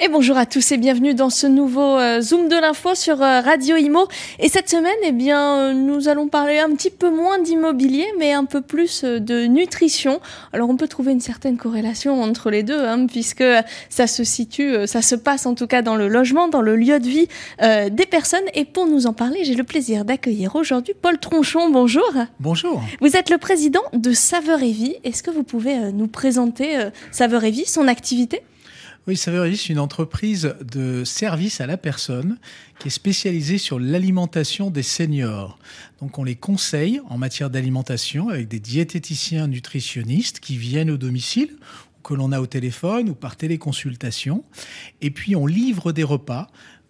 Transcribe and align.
Et 0.00 0.06
bonjour 0.06 0.36
à 0.36 0.46
tous 0.46 0.70
et 0.70 0.76
bienvenue 0.76 1.12
dans 1.12 1.28
ce 1.28 1.48
nouveau 1.48 1.98
euh, 1.98 2.20
Zoom 2.20 2.48
de 2.48 2.54
l'info 2.54 2.94
sur 2.94 3.20
euh, 3.20 3.40
Radio 3.40 3.74
Imo. 3.74 4.06
Et 4.38 4.48
cette 4.48 4.70
semaine, 4.70 4.94
eh 5.02 5.10
bien, 5.10 5.56
euh, 5.56 5.72
nous 5.72 6.06
allons 6.06 6.28
parler 6.28 6.60
un 6.60 6.70
petit 6.70 6.90
peu 6.90 7.10
moins 7.10 7.40
d'immobilier, 7.40 8.06
mais 8.16 8.32
un 8.32 8.44
peu 8.44 8.60
plus 8.60 9.02
de 9.02 9.46
nutrition. 9.46 10.20
Alors, 10.52 10.70
on 10.70 10.76
peut 10.76 10.86
trouver 10.86 11.10
une 11.10 11.20
certaine 11.20 11.56
corrélation 11.56 12.22
entre 12.22 12.48
les 12.48 12.62
deux, 12.62 12.78
hein, 12.78 13.06
puisque 13.08 13.42
ça 13.88 14.06
se 14.06 14.22
situe, 14.22 14.86
ça 14.86 15.02
se 15.02 15.16
passe 15.16 15.46
en 15.46 15.56
tout 15.56 15.66
cas 15.66 15.82
dans 15.82 15.96
le 15.96 16.06
logement, 16.06 16.46
dans 16.46 16.62
le 16.62 16.76
lieu 16.76 17.00
de 17.00 17.08
vie 17.08 17.26
des 17.60 18.06
personnes. 18.06 18.44
Et 18.54 18.64
pour 18.64 18.86
nous 18.86 19.08
en 19.08 19.12
parler, 19.12 19.42
j'ai 19.42 19.56
le 19.56 19.64
plaisir 19.64 20.04
d'accueillir 20.04 20.54
aujourd'hui 20.54 20.94
Paul 21.00 21.18
Tronchon. 21.18 21.70
Bonjour. 21.70 22.08
Bonjour. 22.38 22.80
Vous 23.00 23.16
êtes 23.16 23.30
le 23.30 23.38
président 23.38 23.82
de 23.92 24.12
Saveur 24.12 24.62
et 24.62 24.70
Vie. 24.70 24.94
Est-ce 25.02 25.24
que 25.24 25.32
vous 25.32 25.42
pouvez 25.42 25.92
nous 25.92 26.06
présenter 26.06 26.78
Saveur 27.10 27.42
et 27.42 27.50
Vie, 27.50 27.66
son 27.66 27.88
activité? 27.88 28.42
Oui, 29.08 29.16
Saveur 29.16 29.46
c'est 29.46 29.70
une 29.70 29.78
entreprise 29.78 30.54
de 30.60 31.02
service 31.02 31.62
à 31.62 31.66
la 31.66 31.78
personne 31.78 32.36
qui 32.78 32.88
est 32.88 32.90
spécialisée 32.90 33.56
sur 33.56 33.78
l'alimentation 33.78 34.68
des 34.68 34.82
seniors. 34.82 35.58
Donc 36.02 36.18
on 36.18 36.24
les 36.24 36.34
conseille 36.34 37.00
en 37.08 37.16
matière 37.16 37.48
d'alimentation 37.48 38.28
avec 38.28 38.48
des 38.48 38.60
diététiciens 38.60 39.46
nutritionnistes 39.46 40.40
qui 40.40 40.58
viennent 40.58 40.90
au 40.90 40.98
domicile 40.98 41.56
que 42.04 42.12
l'on 42.12 42.32
a 42.32 42.40
au 42.40 42.46
téléphone 42.46 43.08
ou 43.08 43.14
par 43.14 43.36
téléconsultation. 43.36 44.44
Et 45.00 45.10
puis 45.10 45.34
on 45.34 45.46
livre 45.46 45.92
des 45.92 46.04
repas 46.04 46.48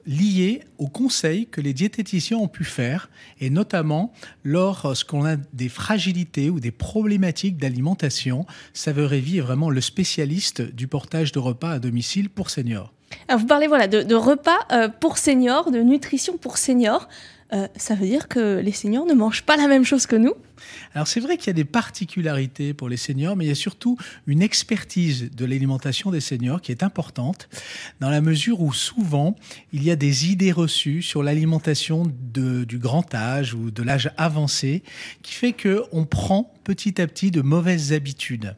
liées 0.09 0.63
aux 0.79 0.89
conseils 0.89 1.47
que 1.47 1.61
les 1.61 1.75
diététiciens 1.75 2.39
ont 2.39 2.49
pu 2.49 2.65
faire, 2.65 3.11
et 3.41 3.51
notamment 3.51 4.13
lorsqu'on 4.43 5.25
a 5.25 5.37
des 5.53 5.69
fragilités 5.69 6.51
ou 6.51 6.59
des 6.59 6.71
problématiques 6.71 7.59
d'alimentation. 7.59 8.47
Saveur 8.73 9.13
et 9.13 9.19
est 9.19 9.41
vraiment 9.41 9.71
le 9.71 9.81
spécialiste 9.81 10.63
du 10.63 10.89
portage 10.89 11.31
de 11.31 11.39
repas 11.39 11.73
à 11.73 11.79
domicile 11.79 12.31
pour 12.31 12.49
seniors. 12.51 12.93
Alors 13.29 13.41
vous 13.41 13.47
parlez 13.47 13.67
voilà, 13.67 13.87
de, 13.87 14.15
repas 14.15 14.59
euh, 14.73 14.89
pour 14.89 15.19
seniors, 15.19 15.71
de 15.71 15.81
nutrition 15.81 16.39
pour 16.39 16.57
seniors. 16.57 17.09
Euh, 17.53 17.67
ça 17.77 17.95
veut 17.95 18.07
dire 18.07 18.29
que 18.29 18.61
les 18.61 18.73
seniors 18.73 19.07
ne 19.07 19.15
mangent 19.15 19.45
pas 19.45 19.57
la 19.57 19.69
même 19.69 19.85
chose 19.85 20.07
que 20.07 20.17
nous? 20.17 20.35
Alors 20.95 21.09
c'est 21.09 21.21
vrai 21.21 21.37
qu'il 21.37 21.49
y 21.49 21.51
a 21.51 21.55
des 21.55 21.65
particularités 21.65 22.75
pour 22.75 22.89
les 22.89 22.97
seniors, 22.97 23.37
mais 23.37 23.45
il 23.45 23.49
y 23.49 23.53
a 23.53 23.57
surtout 23.57 23.97
une 24.27 24.43
expertise 24.43 25.31
de 25.31 25.45
l'alimentation 25.45 26.11
des 26.11 26.21
seniors 26.21 26.61
qui 26.61 26.73
est 26.73 26.83
importante, 26.83 27.49
dans 28.01 28.11
la 28.11 28.21
mesure 28.21 28.61
où 28.61 28.73
souvent 28.73 29.37
il 29.73 29.83
y 29.83 29.91
a 29.91 29.97
des 29.97 30.31
idées 30.31 30.53
reçues 30.53 31.03
sur 31.03 31.23
l'alimentation 31.23 32.05
du 32.07 32.79
grand 32.79 33.15
âge 33.15 33.55
ou 33.55 33.71
de 33.71 33.83
l'âge 33.83 34.11
avancé, 34.17 34.83
qui 35.23 35.35
fait 35.35 35.53
qu'on 35.53 36.05
prend 36.05 36.53
petit 36.65 37.01
à 37.01 37.07
petit 37.07 37.31
de 37.31 37.41
mauvaises 37.41 37.95
habitudes. 37.95 38.55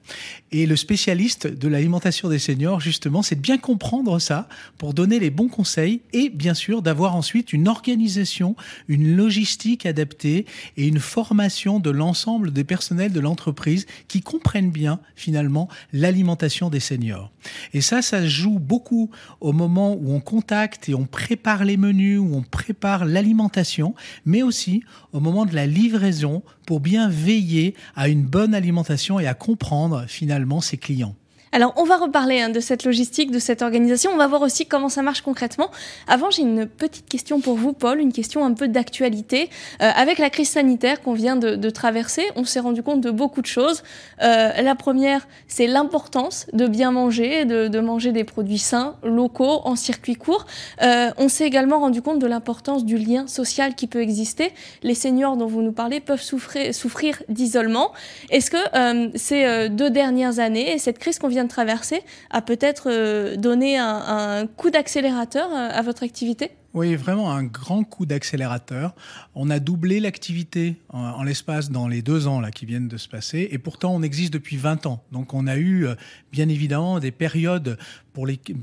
Et 0.51 0.67
le 0.67 0.75
spécialiste 0.75 1.47
de 1.47 1.69
l'alimentation 1.69 2.29
des 2.29 2.41
seniors, 2.41 2.81
justement, 2.81 3.23
c'est 3.23 3.37
de 3.37 3.41
bien 3.41 3.57
comprendre 3.57 4.19
ça 4.19 4.49
pour 4.79 4.95
donner 4.95 5.21
les 5.21 5.31
bons 5.31 5.49
conseils 5.49 6.01
et 6.13 6.29
bien 6.29 6.55
sûr 6.55 6.83
d'avoir 6.83 7.15
ensuite 7.15 7.53
une 7.53 7.69
organisation, 7.69 8.57
une 8.89 9.15
logistique 9.15 9.87
adaptée 9.87 10.47
et 10.77 10.89
une 10.89 10.99
formation 10.99 11.79
de 11.79 11.90
l'ensemble 11.91 12.53
des 12.53 12.65
personnels 12.65 13.13
de 13.13 13.21
l'entreprise 13.21 13.87
qui 14.09 14.21
comprennent 14.21 14.71
bien 14.71 15.01
finalement 15.15 15.69
l'alimentation 15.93 16.71
des 16.71 16.81
seniors. 16.81 17.31
Et 17.73 17.81
ça, 17.81 18.03
ça 18.03 18.27
joue 18.27 18.59
beaucoup 18.59 19.11
au 19.41 19.53
moment 19.53 19.95
où 19.95 20.13
on 20.13 20.21
contacte 20.21 20.89
et 20.89 20.95
on 20.95 21.07
prépare 21.07 21.65
les 21.65 21.77
menus, 21.77 22.19
où 22.19 22.35
on 22.35 22.43
prépare 22.43 23.05
l'alimentation, 23.05 23.95
mais 24.25 24.43
aussi 24.43 24.83
au 25.13 25.21
moment 25.21 25.47
de 25.47 25.55
la 25.55 25.67
livraison 25.67 26.43
pour 26.67 26.81
bien 26.81 27.09
veiller 27.09 27.75
à 27.97 28.09
une 28.09 28.23
bonne 28.23 28.55
alimentation 28.55 29.19
et 29.19 29.27
à 29.27 29.35
comprendre 29.35 30.05
finalement 30.07 30.61
ses 30.61 30.77
clients. 30.77 31.17
Alors, 31.53 31.73
on 31.77 31.83
va 31.83 31.97
reparler 31.97 32.41
hein, 32.41 32.49
de 32.49 32.61
cette 32.61 32.85
logistique, 32.85 33.33
de 33.33 33.41
cette 33.41 33.63
organisation. 33.63 34.13
On 34.13 34.17
va 34.17 34.29
voir 34.29 34.43
aussi 34.43 34.67
comment 34.67 34.89
ça 34.89 35.03
marche 35.03 35.23
concrètement. 35.23 35.71
Avant, 36.07 36.31
j'ai 36.31 36.43
une 36.43 36.67
petite 36.67 37.09
question 37.09 37.41
pour 37.41 37.57
vous, 37.57 37.73
Paul, 37.73 37.99
une 37.99 38.13
question 38.13 38.45
un 38.45 38.53
peu 38.53 38.69
d'actualité. 38.69 39.51
Euh, 39.83 39.91
avec 39.97 40.19
la 40.19 40.31
crise 40.31 40.51
sanitaire 40.51 41.01
qu'on 41.03 41.13
vient 41.13 41.35
de, 41.35 41.71
traverser, 41.71 42.23
on 42.37 42.45
s'est 42.45 42.61
rendu 42.61 42.85
compte 42.85 43.01
de 43.01 43.11
beaucoup 43.11 43.43
de 43.43 43.47
choses. 43.47 43.83
Euh, 44.23 44.63
la 44.63 44.75
première, 44.77 45.27
c'est 45.49 45.67
l'importance 45.67 46.47
de 46.53 46.69
bien 46.69 46.93
manger, 46.93 47.45
de, 47.45 47.81
manger 47.81 48.13
des 48.13 48.25
produits 48.25 48.59
sains, 48.59 48.95
locaux, 49.03 49.61
en 49.65 49.75
circuit 49.75 50.15
court. 50.15 50.47
Euh, 50.83 51.11
on 51.17 51.29
s'est 51.29 51.47
également 51.47 51.81
rendu 51.81 52.01
compte 52.01 52.21
de 52.21 52.27
l'importance 52.29 52.85
du 52.85 52.97
lien 52.97 53.27
social 53.27 53.75
qui 53.75 53.89
peut 53.89 54.01
exister. 54.01 54.53
Les 54.85 54.95
seniors 54.95 55.37
dont 55.37 55.47
vous 55.47 55.63
nous 55.63 55.73
parlez 55.73 55.99
peuvent 55.99 56.23
souffrir, 56.23 56.73
souffrir 56.73 57.23
d'isolement. 57.29 57.91
Est-ce 58.31 58.53
que 58.53 59.19
ces 59.19 59.69
deux 59.69 59.91
dernières 59.91 60.39
années, 60.39 60.79
cette 60.79 60.99
crise 60.99 61.19
qu'on 61.19 61.29
vient 61.29 61.40
traverser 61.49 62.03
a 62.31 62.43
peut-être 62.43 62.91
euh, 62.91 63.37
donné 63.37 63.79
un, 63.79 64.47
coup 64.47 64.71
d'accélérateur 64.71 65.51
euh, 65.51 65.69
à 65.71 65.83
votre 65.83 66.03
activité? 66.03 66.51
Oui, 66.73 66.95
vraiment 66.95 67.33
un 67.33 67.43
grand 67.43 67.83
coup 67.83 68.07
d'accélérateur. 68.07 68.95
On 69.35 69.51
a 69.51 69.59
doublé 69.59 69.99
l'activité 69.99 70.77
en, 70.91 71.25
l'espace 71.25 71.71
dans 71.71 71.89
les 71.89 72.01
deux 72.01 72.29
ans 72.29 72.41
là, 72.41 72.53
qui 72.53 72.65
viennent 72.65 72.87
de 72.87 72.97
se 72.97 73.09
passer. 73.09 73.49
Et 73.51 73.59
pourtant, 73.59 73.93
on 73.93 74.03
existe 74.03 74.33
depuis 74.33 74.57
20 74.57 74.87
ans. 74.87 75.03
Donc, 75.11 75.35
on 75.35 75.49
a 75.49 75.57
eu, 75.57 75.87
euh, 75.87 75.95
bien 76.31 76.49
évidemment, 76.49 77.01
des 77.01 77.11
périodes 77.11 77.77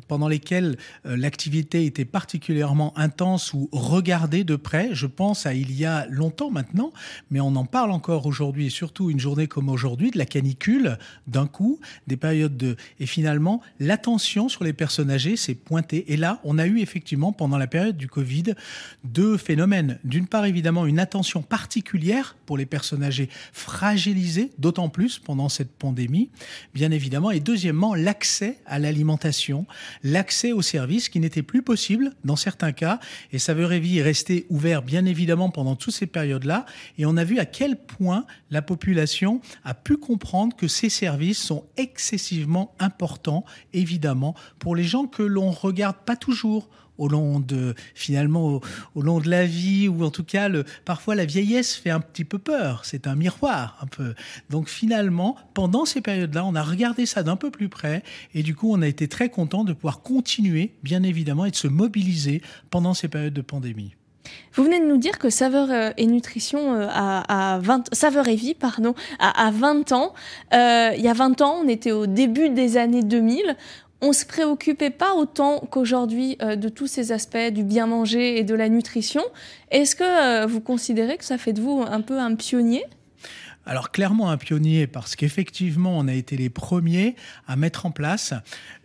pendant 0.07 0.27
lesquelles 0.27 0.77
euh, 1.05 1.17
l'activité 1.17 1.85
était 1.85 2.05
particulièrement 2.05 2.97
intense 2.97 3.53
ou 3.53 3.69
regardée 3.71 4.43
de 4.43 4.55
près. 4.55 4.89
Je 4.93 5.07
pense 5.07 5.45
à 5.45 5.53
il 5.53 5.71
y 5.71 5.85
a 5.85 6.05
longtemps 6.07 6.51
maintenant, 6.51 6.91
mais 7.31 7.39
on 7.39 7.55
en 7.55 7.65
parle 7.65 7.91
encore 7.91 8.25
aujourd'hui, 8.25 8.67
et 8.67 8.69
surtout 8.69 9.09
une 9.09 9.19
journée 9.19 9.47
comme 9.47 9.69
aujourd'hui, 9.69 10.11
de 10.11 10.17
la 10.17 10.25
canicule, 10.25 10.97
d'un 11.27 11.47
coup, 11.47 11.79
des 12.07 12.17
périodes 12.17 12.57
de... 12.57 12.75
Et 12.99 13.05
finalement, 13.05 13.61
l'attention 13.79 14.49
sur 14.49 14.63
les 14.63 14.73
personnes 14.73 15.11
âgées 15.11 15.35
s'est 15.35 15.55
pointée. 15.55 16.11
Et 16.11 16.17
là, 16.17 16.39
on 16.43 16.57
a 16.57 16.67
eu 16.67 16.79
effectivement, 16.79 17.31
pendant 17.31 17.57
la 17.57 17.67
période 17.67 17.97
du 17.97 18.07
Covid 18.07 18.53
deux 19.03 19.37
phénomènes. 19.37 19.99
D'une 20.03 20.27
part, 20.27 20.45
évidemment, 20.45 20.85
une 20.85 20.99
attention 20.99 21.41
particulière 21.41 22.35
pour 22.45 22.57
les 22.57 22.65
personnes 22.65 23.03
âgées 23.03 23.29
fragilisées, 23.53 24.51
d'autant 24.57 24.89
plus 24.89 25.19
pendant 25.19 25.49
cette 25.49 25.71
pandémie, 25.71 26.29
bien 26.73 26.91
évidemment. 26.91 27.31
Et 27.31 27.39
deuxièmement, 27.39 27.95
l'accès 27.95 28.59
à 28.65 28.79
l'alimentation, 28.79 29.36
l'accès 30.03 30.51
aux 30.51 30.61
services 30.61 31.09
qui 31.09 31.19
n'était 31.19 31.43
plus 31.43 31.61
possible 31.61 32.13
dans 32.23 32.35
certains 32.35 32.71
cas. 32.71 32.99
Et 33.31 33.39
Saveur-et-Vie 33.39 33.99
est 33.99 34.03
resté 34.03 34.45
ouvert, 34.49 34.81
bien 34.81 35.05
évidemment, 35.05 35.49
pendant 35.49 35.75
toutes 35.75 35.93
ces 35.93 36.07
périodes-là. 36.07 36.65
Et 36.97 37.05
on 37.05 37.17
a 37.17 37.23
vu 37.23 37.39
à 37.39 37.45
quel 37.45 37.77
point 37.77 38.25
la 38.51 38.61
population 38.61 39.41
a 39.63 39.73
pu 39.73 39.97
comprendre 39.97 40.55
que 40.55 40.67
ces 40.67 40.89
services 40.89 41.41
sont 41.41 41.65
excessivement 41.77 42.75
importants, 42.79 43.45
évidemment, 43.73 44.35
pour 44.59 44.75
les 44.75 44.83
gens 44.83 45.05
que 45.05 45.23
l'on 45.23 45.51
regarde 45.51 45.97
pas 46.05 46.15
toujours 46.15 46.69
au 46.97 47.07
long 47.07 47.39
de 47.39 47.75
finalement 47.95 48.61
au, 48.95 49.01
long 49.01 49.19
de 49.19 49.29
la 49.29 49.45
vie 49.45 49.87
ou 49.87 50.03
en 50.03 50.11
tout 50.11 50.23
cas 50.23 50.49
parfois 50.85 51.15
la 51.15 51.25
vieillesse 51.25 51.75
fait 51.75 51.89
un 51.89 51.99
petit 51.99 52.25
peu 52.25 52.39
peur. 52.39 52.85
C'est 52.85 53.07
un 53.07 53.15
miroir 53.15 53.77
un 53.81 53.87
peu. 53.87 54.13
Donc 54.49 54.69
finalement 54.69 55.35
pendant 55.53 55.85
ces 55.85 56.01
périodes 56.01 56.33
là 56.33 56.45
on 56.45 56.55
a 56.55 56.63
regardé 56.63 57.05
ça 57.05 57.23
d'un 57.23 57.35
peu 57.35 57.51
plus 57.51 57.69
près 57.69 58.03
et 58.33 58.43
du 58.43 58.55
coup 58.55 58.73
on 58.73 58.81
a 58.81 58.87
été 58.87 59.07
très 59.07 59.29
content 59.29 59.63
de 59.63 59.73
pouvoir 59.73 60.01
continuer 60.01 60.73
bien 60.83 61.03
évidemment 61.03 61.45
et 61.45 61.51
de 61.51 61.55
se 61.55 61.67
mobiliser 61.67 62.41
pendant 62.69 62.93
ces 62.93 63.07
périodes 63.07 63.33
de 63.33 63.41
pandémie. 63.41 63.95
Vous 64.53 64.63
venez 64.63 64.79
de 64.79 64.85
nous 64.85 64.97
dire 64.97 65.19
que 65.19 65.29
Saveur 65.29 65.69
euh, 65.71 65.91
et 65.97 66.05
Nutrition 66.05 66.73
euh, 66.73 66.87
à, 66.89 67.59
20, 67.61 67.93
Saveur 67.93 68.27
et 68.27 68.35
Vie, 68.35 68.55
pardon, 68.55 68.93
à, 69.19 69.51
20 69.51 69.91
ans. 69.91 70.13
Euh, 70.53 70.91
il 70.97 71.03
y 71.03 71.07
a 71.07 71.13
20 71.13 71.41
ans, 71.41 71.59
on 71.63 71.67
était 71.67 71.91
au 71.91 72.07
début 72.07 72.49
des 72.49 72.77
années 72.77 73.03
2000 73.03 73.55
on 74.01 74.13
se 74.13 74.25
préoccupait 74.25 74.89
pas 74.89 75.13
autant 75.15 75.59
qu'aujourd'hui 75.59 76.37
euh, 76.41 76.55
de 76.55 76.69
tous 76.69 76.87
ces 76.87 77.11
aspects 77.11 77.51
du 77.51 77.63
bien 77.63 77.87
manger 77.87 78.37
et 78.37 78.43
de 78.43 78.53
la 78.53 78.69
nutrition. 78.69 79.23
Est-ce 79.71 79.95
que 79.95 80.03
euh, 80.03 80.45
vous 80.45 80.61
considérez 80.61 81.17
que 81.17 81.25
ça 81.25 81.37
fait 81.37 81.53
de 81.53 81.61
vous 81.61 81.83
un 81.87 82.01
peu 82.01 82.19
un 82.19 82.35
pionnier? 82.35 82.83
Alors 83.65 83.91
clairement 83.91 84.29
un 84.29 84.37
pionnier 84.37 84.87
parce 84.87 85.17
qu'effectivement 85.17 85.97
on 85.97 86.07
a 86.07 86.13
été 86.13 86.37
les 86.37 86.49
premiers 86.49 87.15
à 87.47 87.57
mettre 87.57 87.85
en 87.85 87.91
place 87.91 88.33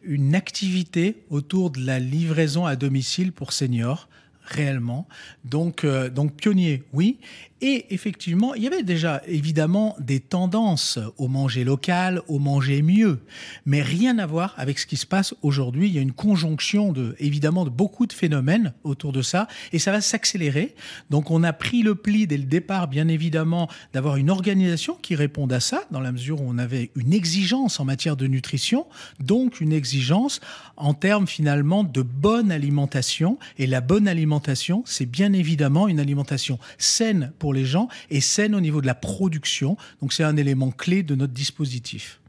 une 0.03 0.35
activité 0.35 1.23
autour 1.31 1.70
de 1.70 1.81
la 1.87 2.00
livraison 2.00 2.67
à 2.67 2.75
domicile 2.75 3.31
pour 3.31 3.53
seniors 3.53 4.08
réellement. 4.52 5.08
Donc, 5.44 5.84
euh, 5.84 6.08
donc 6.10 6.34
pionnier, 6.34 6.82
oui. 6.93 7.19
Et 7.64 7.94
effectivement, 7.94 8.54
il 8.54 8.64
y 8.64 8.66
avait 8.66 8.82
déjà 8.82 9.22
évidemment 9.28 9.94
des 10.00 10.19
tendances 10.19 10.99
au 11.16 11.28
manger 11.28 11.62
local, 11.62 12.20
au 12.26 12.40
manger 12.40 12.82
mieux, 12.82 13.20
mais 13.66 13.82
rien 13.82 14.19
à 14.19 14.26
voir 14.26 14.52
avec 14.56 14.81
ce 14.81 14.87
qui 14.87 14.96
se 14.96 15.06
passe 15.06 15.32
aujourd'hui. 15.43 15.87
Il 15.87 15.94
y 15.94 15.99
a 15.99 16.02
une 16.02 16.12
conjonction 16.12 16.90
de, 16.93 17.14
évidemment, 17.20 17.64
de 17.64 17.70
beaucoup 17.70 18.08
de 18.08 18.12
phénomènes 18.12 18.72
autour 18.82 19.12
de 19.12 19.22
ça, 19.22 19.46
et 19.72 19.78
ça 19.78 19.93
va 19.93 20.00
s'accélérer. 20.00 20.75
Donc, 21.08 21.31
on 21.31 21.44
a 21.44 21.52
pris 21.52 21.84
le 21.84 21.94
pli 21.94 22.26
dès 22.26 22.37
le 22.37 22.46
départ, 22.46 22.88
bien 22.88 23.06
évidemment, 23.06 23.69
d'avoir 23.93 24.16
une 24.16 24.31
organisation 24.31 24.98
qui 25.00 25.14
réponde 25.14 25.52
à 25.52 25.60
ça, 25.60 25.84
dans 25.93 26.00
la 26.00 26.10
mesure 26.10 26.40
où 26.40 26.44
on 26.48 26.58
avait 26.58 26.90
une 26.96 27.12
exigence 27.12 27.78
en 27.78 27.84
matière 27.84 28.16
de 28.16 28.26
nutrition, 28.26 28.87
donc 29.20 29.60
une 29.60 29.72
exigence 29.72 30.40
en 30.76 30.94
termes 30.94 31.28
finalement 31.28 31.84
de 31.84 32.02
bonne 32.02 32.50
alimentation. 32.50 33.38
Et 33.56 33.69
la 33.69 33.81
bonne 33.81 34.08
alimentation 34.08 34.42
c'est 34.85 35.06
bien 35.06 35.33
évidemment 35.33 35.89
une 35.89 36.00
alimentation 36.00 36.59
saine 36.79 37.33
pour 37.39 37.55
les 37.55 37.65
gens 37.65 37.89
et 38.11 38.21
saine 38.21 38.55
au 38.55 38.61
niveau 38.61 38.81
de 38.81 38.87
la 38.87 38.94
production. 38.94 39.77
Donc 40.00 40.12
c'est 40.12 40.25
un 40.25 40.37
élément 40.37 40.71
clé 40.71 41.03
de 41.03 41.15
notre 41.15 41.33
dispositif. 41.33 42.21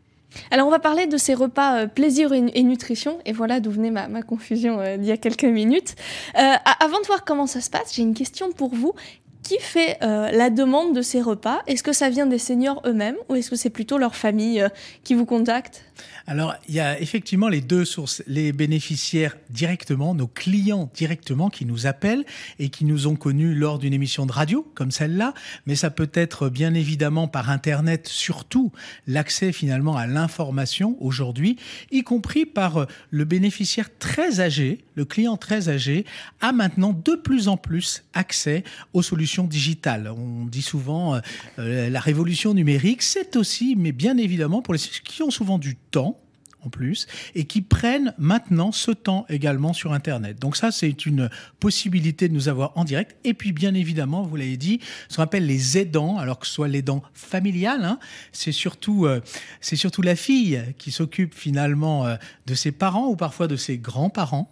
Alors 0.52 0.68
on 0.68 0.72
va 0.72 0.80
parler 0.80 1.08
de 1.08 1.18
ces 1.18 1.34
repas 1.34 1.84
euh, 1.84 1.88
plaisir 1.88 2.34
et, 2.34 2.64
nutrition, 2.64 3.20
et 3.26 3.34
voilà 3.34 3.60
d'où 3.60 3.72
venait 3.72 3.92
ma, 3.92 4.22
confusion 4.24 4.80
euh, 4.80 4.98
d'il 4.98 5.08
y 5.08 5.12
a 5.12 5.18
quelques 5.18 5.44
minutes. 5.44 5.96
Euh, 6.38 6.54
avant 6.80 7.00
de 7.02 7.06
voir 7.06 7.24
comment 7.24 7.48
ça 7.48 7.62
se 7.62 7.70
passe, 7.70 7.94
j'ai 7.96 8.02
une 8.02 8.14
question 8.14 8.52
pour 8.52 8.74
vous. 8.74 8.94
Qui 9.44 9.60
fait 9.60 9.98
la 10.02 10.50
demande 10.50 10.96
de 10.96 11.02
ces 11.02 11.22
repas? 11.22 11.62
Est-ce 11.68 11.84
que 11.84 11.94
ça 11.94 12.10
vient 12.10 12.26
des 12.26 12.40
seniors 12.40 12.82
eux-mêmes 12.86 13.18
ou 13.30 13.36
est-ce 13.36 13.50
que 13.50 13.56
c'est 13.56 13.70
plutôt 13.70 13.98
leur 13.98 14.16
famille 14.16 14.66
qui 15.04 15.14
vous 15.14 15.26
contacte? 15.26 15.84
Alors, 16.26 16.56
il 16.70 16.76
y 16.76 16.80
a 16.80 17.00
effectivement 17.00 17.50
les 17.50 17.60
deux 17.62 17.84
sources, 17.84 18.24
les 18.28 18.54
bénéficiaires 18.54 19.38
directement, 19.50 20.16
nos 20.16 20.28
clients 20.28 20.90
directement 20.94 21.50
qui 21.50 21.66
nous 21.66 21.86
appellent 21.86 22.24
et 22.60 22.70
qui 22.70 22.86
nous 22.86 23.08
ont 23.08 23.16
connus 23.16 23.54
lors 23.54 23.78
d'une 23.78 23.94
émission 23.94 24.26
de 24.26 24.32
radio 24.32 24.66
comme 24.74 24.92
celle-là, 24.92 25.34
mais 25.66 25.76
ça 25.76 25.90
peut 25.90 26.10
être 26.14 26.50
bien 26.50 26.74
évidemment 26.74 27.28
par 27.28 27.50
Internet, 27.50 28.08
surtout 28.08 28.72
l'accès 29.08 29.52
finalement 29.52 29.98
à 29.98 30.08
l'information 30.08 30.98
aujourd'hui, 31.02 31.58
y 31.92 32.04
compris 32.04 32.46
par 32.46 32.88
le 33.10 33.26
bénéficiaire 33.26 33.90
très 34.00 34.40
âgé, 34.40 34.86
le 34.96 35.06
client 35.06 35.36
très 35.36 35.68
âgé, 35.68 36.06
a 36.40 36.54
maintenant 36.54 36.94
de 36.94 37.16
plus 37.16 37.48
en 37.48 37.58
plus 37.58 38.04
accès 38.14 38.64
aux 38.94 39.02
solutions 39.02 39.33
digitales. 39.42 40.14
On 40.16 40.46
dit 40.46 40.62
souvent 40.62 41.20
euh, 41.58 41.90
la 41.90 42.00
révolution 42.00 42.54
numérique, 42.54 43.02
c'est 43.02 43.36
aussi, 43.36 43.76
mais 43.76 43.92
bien 43.92 44.18
évidemment 44.18 44.62
pour 44.62 44.74
les 44.74 44.80
qui 44.80 45.24
ont 45.24 45.32
souvent 45.32 45.58
du 45.58 45.76
temps, 45.76 46.20
en 46.66 46.70
plus, 46.70 47.08
et 47.36 47.46
qui 47.46 47.62
prennent 47.62 48.14
maintenant 48.18 48.72
ce 48.72 48.92
temps 48.92 49.26
également 49.30 49.74
sur 49.74 49.94
Internet. 49.94 50.40
Donc 50.40 50.56
ça, 50.56 50.72
c'est 50.72 51.06
une 51.06 51.30
possibilité 51.60 52.30
de 52.30 52.34
nous 52.34 52.48
avoir 52.48 52.72
en 52.78 52.86
direct. 52.86 53.18
Et 53.26 53.34
puis, 53.34 53.52
bien 53.52 53.74
évidemment, 53.74 54.24
vous 54.24 54.36
l'avez 54.36 54.58
dit, 54.58 54.80
ce 55.10 55.18
qu'on 55.18 55.24
appelle 55.24 55.46
les 55.46 55.78
aidants, 55.78 56.18
alors 56.18 56.40
que 56.40 56.48
ce 56.48 56.54
soit 56.54 56.68
l'aidant 56.68 57.04
familial, 57.14 57.84
hein, 57.84 58.00
c'est 58.32 58.52
surtout, 58.52 59.06
euh, 59.06 59.20
surtout 59.62 60.02
la 60.02 60.16
fille 60.16 60.64
qui 60.78 60.92
s'occupe 60.92 61.34
finalement 61.34 62.06
euh, 62.06 62.16
de 62.46 62.56
ses 62.56 62.72
parents 62.72 63.08
ou 63.08 63.16
parfois 63.16 63.48
de 63.48 63.56
ses 63.56 63.78
grands-parents 63.78 64.50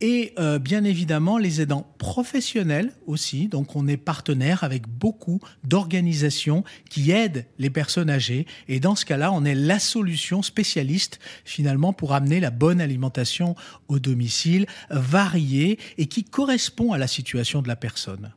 et 0.00 0.32
euh, 0.38 0.58
bien 0.58 0.84
évidemment 0.84 1.38
les 1.38 1.60
aidants 1.60 1.86
professionnels 1.98 2.92
aussi. 3.06 3.48
Donc 3.48 3.76
on 3.76 3.86
est 3.86 3.96
partenaire 3.96 4.64
avec 4.64 4.88
beaucoup 4.88 5.40
d'organisations 5.64 6.64
qui 6.90 7.10
aident 7.10 7.46
les 7.58 7.70
personnes 7.70 8.10
âgées 8.10 8.46
et 8.68 8.80
dans 8.80 8.94
ce 8.94 9.04
cas-là, 9.04 9.32
on 9.32 9.44
est 9.44 9.54
la 9.54 9.78
solution 9.78 10.42
spécialiste 10.42 11.20
finalement 11.44 11.92
pour 11.92 12.12
amener 12.12 12.40
la 12.40 12.50
bonne 12.50 12.80
alimentation 12.80 13.54
au 13.88 13.98
domicile, 13.98 14.66
variée 14.90 15.78
et 15.98 16.06
qui 16.06 16.24
correspond 16.24 16.92
à 16.92 16.98
la 16.98 17.06
situation 17.06 17.62
de 17.62 17.68
la 17.68 17.76
personne. 17.76 18.32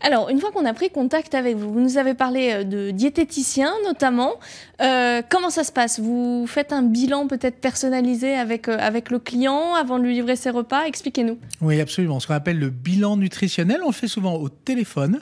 Alors, 0.00 0.28
une 0.28 0.40
fois 0.40 0.50
qu'on 0.52 0.64
a 0.64 0.74
pris 0.74 0.90
contact 0.90 1.34
avec 1.34 1.56
vous, 1.56 1.72
vous 1.72 1.80
nous 1.80 1.98
avez 1.98 2.14
parlé 2.14 2.52
euh, 2.52 2.64
de 2.64 2.90
diététicien 2.90 3.72
notamment. 3.84 4.34
Euh, 4.80 5.22
comment 5.28 5.50
ça 5.50 5.64
se 5.64 5.72
passe? 5.72 6.00
Vous 6.00 6.46
faites 6.46 6.72
un 6.72 6.82
bilan 6.82 7.26
peut-être 7.26 7.60
personnalisé 7.60 8.34
avec, 8.34 8.68
euh, 8.68 8.76
avec 8.78 9.10
le 9.10 9.18
client 9.18 9.74
avant 9.74 9.98
de 9.98 10.04
lui 10.04 10.14
livrer 10.14 10.36
ses 10.36 10.50
repas? 10.50 10.84
Expliquez-nous. 10.86 11.38
Oui, 11.60 11.80
absolument. 11.80 12.20
Ce 12.20 12.26
qu'on 12.26 12.34
appelle 12.34 12.58
le 12.58 12.70
bilan 12.70 13.16
nutritionnel, 13.16 13.80
on 13.82 13.88
le 13.88 13.92
fait 13.92 14.08
souvent 14.08 14.34
au 14.34 14.48
téléphone. 14.48 15.20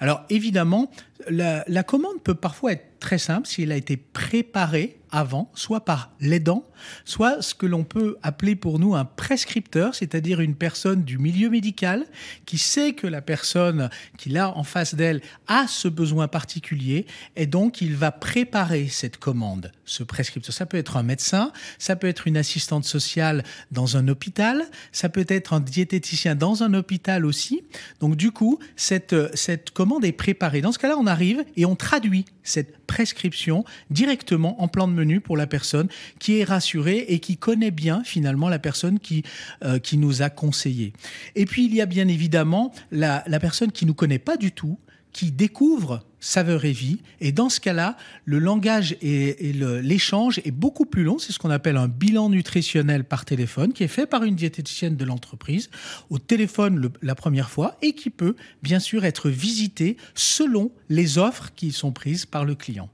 Alors, 0.00 0.22
évidemment, 0.30 0.90
la, 1.28 1.64
la 1.68 1.82
commande 1.82 2.20
peut 2.22 2.34
parfois 2.34 2.72
être 2.72 2.93
très 3.04 3.18
simple 3.18 3.46
s'il 3.46 3.70
a 3.70 3.76
été 3.76 3.98
préparé 3.98 4.96
avant, 5.14 5.52
soit 5.54 5.84
par 5.84 6.10
l'aidant, 6.20 6.66
soit 7.04 7.40
ce 7.40 7.54
que 7.54 7.66
l'on 7.66 7.84
peut 7.84 8.16
appeler 8.22 8.56
pour 8.56 8.80
nous 8.80 8.96
un 8.96 9.04
prescripteur, 9.04 9.94
c'est-à-dire 9.94 10.40
une 10.40 10.56
personne 10.56 11.04
du 11.04 11.18
milieu 11.18 11.50
médical 11.50 12.06
qui 12.46 12.58
sait 12.58 12.94
que 12.94 13.06
la 13.06 13.22
personne 13.22 13.90
qu'il 14.18 14.36
a 14.38 14.56
en 14.56 14.64
face 14.64 14.96
d'elle 14.96 15.20
a 15.46 15.66
ce 15.68 15.86
besoin 15.86 16.26
particulier 16.26 17.06
et 17.36 17.46
donc 17.46 17.80
il 17.80 17.94
va 17.94 18.10
préparer 18.10 18.88
cette 18.88 19.18
commande, 19.18 19.70
ce 19.84 20.02
prescripteur. 20.02 20.52
Ça 20.52 20.66
peut 20.66 20.78
être 20.78 20.96
un 20.96 21.04
médecin, 21.04 21.52
ça 21.78 21.94
peut 21.94 22.08
être 22.08 22.26
une 22.26 22.36
assistante 22.36 22.84
sociale 22.84 23.44
dans 23.70 23.96
un 23.96 24.08
hôpital, 24.08 24.64
ça 24.90 25.08
peut 25.08 25.26
être 25.28 25.52
un 25.52 25.60
diététicien 25.60 26.34
dans 26.34 26.64
un 26.64 26.74
hôpital 26.74 27.24
aussi. 27.24 27.62
Donc 28.00 28.16
du 28.16 28.32
coup, 28.32 28.58
cette, 28.74 29.14
cette 29.36 29.70
commande 29.70 30.04
est 30.04 30.12
préparée. 30.12 30.60
Dans 30.62 30.72
ce 30.72 30.78
cas-là, 30.78 30.96
on 30.98 31.06
arrive 31.06 31.44
et 31.56 31.66
on 31.66 31.76
traduit 31.76 32.24
cette 32.42 32.84
prescription 32.94 33.64
directement 33.90 34.62
en 34.62 34.68
plan 34.68 34.86
de 34.86 34.92
menu 34.92 35.20
pour 35.20 35.36
la 35.36 35.48
personne 35.48 35.88
qui 36.20 36.38
est 36.38 36.44
rassurée 36.44 37.04
et 37.08 37.18
qui 37.18 37.36
connaît 37.36 37.72
bien 37.72 38.04
finalement 38.04 38.48
la 38.48 38.60
personne 38.60 39.00
qui, 39.00 39.24
euh, 39.64 39.80
qui 39.80 39.98
nous 39.98 40.22
a 40.22 40.30
conseillé. 40.30 40.92
Et 41.34 41.44
puis 41.44 41.64
il 41.64 41.74
y 41.74 41.80
a 41.80 41.86
bien 41.86 42.06
évidemment 42.06 42.72
la, 42.92 43.24
la 43.26 43.40
personne 43.40 43.72
qui 43.72 43.84
ne 43.84 43.88
nous 43.88 43.94
connaît 43.94 44.20
pas 44.20 44.36
du 44.36 44.52
tout, 44.52 44.78
qui 45.14 45.32
découvre 45.32 46.04
saveur 46.20 46.64
et 46.64 46.72
vie. 46.72 46.98
Et 47.20 47.32
dans 47.32 47.48
ce 47.48 47.60
cas-là, 47.60 47.96
le 48.24 48.38
langage 48.38 48.96
et, 49.00 49.52
l'échange 49.52 50.40
est 50.44 50.50
beaucoup 50.50 50.84
plus 50.84 51.04
long. 51.04 51.18
C'est 51.18 51.32
ce 51.32 51.38
qu'on 51.38 51.50
appelle 51.50 51.76
un 51.78 51.88
bilan 51.88 52.28
nutritionnel 52.28 53.04
par 53.04 53.24
téléphone, 53.24 53.72
qui 53.72 53.84
est 53.84 53.88
fait 53.88 54.06
par 54.06 54.24
une 54.24 54.34
diététicienne 54.34 54.96
de 54.96 55.04
l'entreprise 55.04 55.70
au 56.10 56.18
téléphone 56.18 56.90
la 57.00 57.14
première 57.14 57.48
fois 57.48 57.76
et 57.80 57.94
qui 57.94 58.10
peut 58.10 58.34
bien 58.62 58.80
sûr 58.80 59.04
être 59.04 59.30
visité 59.30 59.96
selon 60.14 60.72
les 60.88 61.16
offres 61.16 61.52
qui 61.54 61.72
sont 61.72 61.92
prises 61.92 62.26
par 62.26 62.44
le 62.44 62.54
client. 62.54 62.90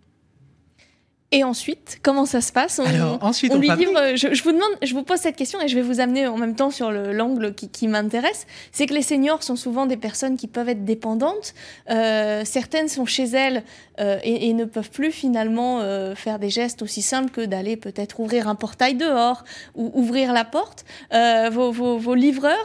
Et 1.32 1.44
ensuite, 1.44 2.00
comment 2.02 2.26
ça 2.26 2.40
se 2.40 2.50
passe? 2.50 2.80
Alors, 2.80 3.18
ensuite, 3.22 3.52
on, 3.52 3.58
lui 3.58 3.68
livre. 3.68 4.16
Je, 4.16 4.42
vous 4.42 4.50
demande, 4.50 4.72
je 4.82 4.92
vous 4.94 5.04
pose 5.04 5.18
cette 5.18 5.36
question 5.36 5.60
et 5.60 5.68
je 5.68 5.76
vais 5.76 5.82
vous 5.82 6.00
amener 6.00 6.26
en 6.26 6.36
même 6.36 6.56
temps 6.56 6.72
sur 6.72 6.90
l'angle 6.90 7.54
qui, 7.54 7.68
qui 7.68 7.86
m'intéresse. 7.86 8.48
C'est 8.72 8.86
que 8.86 8.94
les 8.94 9.02
seniors 9.02 9.44
sont 9.44 9.54
souvent 9.54 9.86
des 9.86 9.96
personnes 9.96 10.36
qui 10.36 10.48
peuvent 10.48 10.68
être 10.68 10.84
dépendantes. 10.84 11.54
Euh, 11.88 12.42
certaines 12.44 12.88
sont 12.88 13.06
chez 13.06 13.26
elles 13.26 13.62
euh, 14.00 14.18
et, 14.24 14.52
ne 14.54 14.64
peuvent 14.64 14.90
plus 14.90 15.12
finalement 15.12 15.78
euh, 15.80 16.16
faire 16.16 16.40
des 16.40 16.50
gestes 16.50 16.82
aussi 16.82 17.00
simples 17.00 17.30
que 17.30 17.42
d'aller 17.42 17.76
peut-être 17.76 18.18
ouvrir 18.18 18.48
un 18.48 18.56
portail 18.56 18.96
dehors 18.96 19.44
ou 19.76 19.92
ouvrir 19.94 20.32
la 20.32 20.44
porte. 20.44 20.84
Vos, 21.12 21.70
vos, 21.70 21.96
vos, 21.96 22.14
livreurs, 22.16 22.56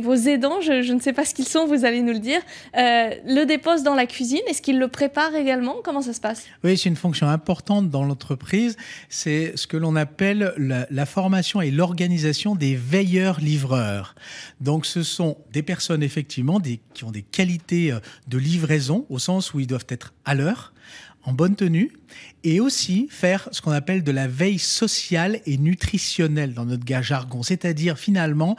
vos 0.00 0.14
aidants, 0.14 0.60
je, 0.60 0.82
je, 0.82 0.92
ne 0.92 1.00
sais 1.00 1.12
pas 1.12 1.24
ce 1.24 1.34
qu'ils 1.34 1.48
sont, 1.48 1.66
vous 1.66 1.84
allez 1.84 2.00
nous 2.00 2.12
le 2.12 2.20
dire, 2.20 2.40
le 2.74 3.44
déposent 3.44 3.82
dans 3.82 3.94
la 3.94 4.06
cuisine. 4.06 4.40
Est-ce 4.46 4.62
qu'ils 4.62 4.78
le 4.78 4.86
préparent 4.86 5.34
également? 5.34 5.76
Comment 5.82 6.02
ça 6.02 6.12
se 6.12 6.20
passe? 6.20 6.44
Oui, 6.62 6.78
c'est 6.78 6.88
une 6.88 6.96
fonction 6.96 7.28
importante 7.28 7.90
dans 7.90 8.03
l'entreprise, 8.06 8.76
c'est 9.08 9.56
ce 9.56 9.66
que 9.66 9.76
l'on 9.76 9.96
appelle 9.96 10.52
la, 10.58 11.06
formation 11.06 11.60
et 11.60 11.70
l'organisation 11.70 12.54
des 12.54 12.76
veilleurs-livreurs. 12.76 14.14
Donc 14.60 14.86
ce 14.86 15.02
sont 15.02 15.36
des 15.52 15.62
personnes 15.62 16.02
effectivement 16.02 16.60
qui 16.94 17.04
ont 17.04 17.10
des 17.10 17.22
qualités 17.22 17.92
euh, 17.92 18.00
de 18.28 18.38
livraison 18.38 19.06
au 19.10 19.18
sens 19.18 19.54
où 19.54 19.60
ils 19.60 19.66
doivent 19.66 19.86
être 19.88 20.14
à 20.24 20.34
l'heure, 20.34 20.72
en 21.24 21.32
bonne 21.32 21.56
tenue, 21.56 21.92
et 22.42 22.60
aussi 22.60 23.08
faire 23.10 23.48
ce 23.52 23.60
qu'on 23.60 23.72
appelle 23.72 24.02
de 24.02 24.12
la 24.12 24.26
veille 24.26 24.58
sociale 24.58 25.40
et 25.46 25.58
nutritionnelle 25.58 26.54
dans 26.54 26.64
notre 26.64 26.84
jargon, 27.02 27.42
c'est-à-dire 27.42 27.98
finalement 27.98 28.56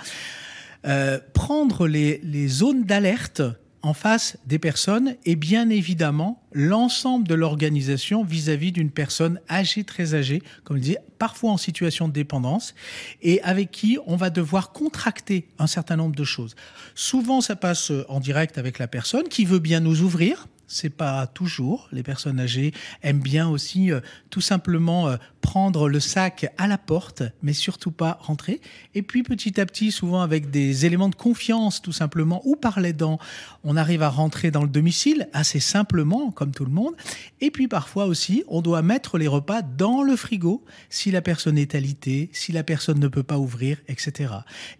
euh, 0.85 1.19
prendre 1.33 1.87
les 1.87 2.47
zones 2.47 2.83
d'alerte 2.83 3.41
en 3.85 3.93
face 3.93 4.37
des 4.47 4.57
personnes 4.57 5.15
et 5.25 5.35
bien 5.35 5.69
évidemment 5.69 6.41
l'ensemble 6.53 7.27
de 7.27 7.35
l'organisation 7.35 8.23
vis-à-vis 8.23 8.71
d'une 8.71 8.89
personne 8.89 9.39
âgée, 9.47 9.83
très 9.83 10.15
âgée, 10.15 10.41
comme 10.63 10.77
je 10.77 10.81
disais, 10.81 10.97
parfois 11.19 11.51
en 11.51 11.57
situation 11.57 12.07
de 12.07 12.13
dépendance, 12.13 12.73
et 13.21 13.41
avec 13.43 13.69
qui 13.69 13.99
on 14.07 14.15
va 14.15 14.31
devoir 14.31 14.71
contracter 14.71 15.47
un 15.59 15.67
certain 15.67 15.97
nombre 15.97 16.15
de 16.15 16.23
choses. 16.23 16.55
Souvent, 16.95 17.41
ça 17.41 17.55
passe 17.55 17.91
en 18.09 18.19
direct 18.19 18.57
avec 18.57 18.79
la 18.79 18.87
personne 18.87 19.27
qui 19.27 19.45
veut 19.45 19.59
bien 19.59 19.81
nous 19.81 20.01
ouvrir, 20.01 20.47
c'est 20.67 20.89
pas 20.89 21.27
toujours. 21.27 21.87
Les 21.91 22.03
personnes 22.03 22.39
âgées 22.39 22.73
aiment 23.03 23.19
bien 23.19 23.47
aussi 23.47 23.91
euh, 23.91 23.99
tout 24.29 24.41
simplement 24.41 25.07
euh, 25.07 25.17
prendre 25.41 25.89
le 25.89 25.99
sac 25.99 26.51
à 26.57 26.67
la 26.67 26.77
porte, 26.77 27.23
mais 27.43 27.53
surtout 27.53 27.91
pas 27.91 28.17
rentrer. 28.21 28.61
Et 28.93 29.01
puis 29.01 29.23
petit 29.23 29.59
à 29.59 29.65
petit, 29.65 29.91
souvent 29.91 30.21
avec 30.21 30.49
des 30.49 30.85
éléments 30.85 31.09
de 31.09 31.15
confiance 31.15 31.81
tout 31.81 31.91
simplement, 31.91 32.41
ou 32.45 32.55
par 32.55 32.79
les 32.79 32.93
dents, 32.93 33.19
on 33.63 33.77
arrive 33.77 34.01
à 34.01 34.09
rentrer 34.09 34.51
dans 34.51 34.63
le 34.63 34.69
domicile 34.69 35.29
assez 35.33 35.59
simplement, 35.59 36.31
comme 36.31 36.51
tout 36.51 36.65
le 36.65 36.71
monde. 36.71 36.95
Et 37.41 37.51
puis 37.51 37.67
parfois 37.67 38.05
aussi, 38.05 38.43
on 38.47 38.61
doit 38.61 38.81
mettre 38.81 39.17
les 39.17 39.27
repas 39.27 39.61
dans 39.61 40.01
le 40.01 40.15
frigo 40.15 40.63
si 40.89 41.11
la 41.11 41.21
personne 41.21 41.57
est 41.57 41.75
alitée, 41.75 42.29
si 42.33 42.51
la 42.51 42.63
personne 42.63 42.99
ne 42.99 43.07
peut 43.07 43.23
pas 43.23 43.37
ouvrir, 43.37 43.77
etc. 43.87 44.33